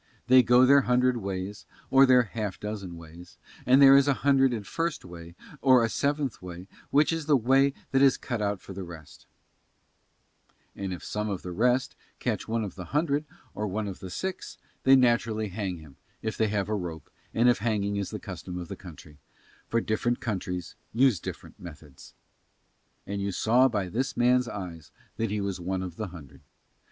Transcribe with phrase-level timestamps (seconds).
[0.25, 4.51] They go their hundred ways, or their half dozen ways; and there is a hundred
[4.51, 8.73] and first way, or a seventh way, which is the way that is cut for
[8.73, 9.27] the rest:
[10.75, 14.09] and if some of the rest catch one of the hundred, or one of the
[14.09, 18.17] six, they naturally hang him, if they have a rope, and if hanging is the
[18.17, 19.19] custom of the country,
[19.67, 22.15] for different countries use different methods.
[23.05, 26.41] And you saw by this man's eyes that he was one of the hundred.